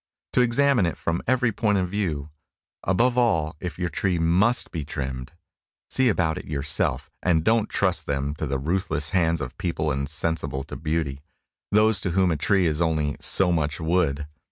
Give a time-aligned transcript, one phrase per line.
[0.33, 2.31] To examine it from every point of view?
[2.83, 5.33] Above all, if your trees must be trimmed,
[5.91, 10.63] see about it yourself, and don't trust them to the ruthless hands of people insensible
[10.63, 11.21] to beauty
[11.71, 14.25] those to whom a tree is only so much wood!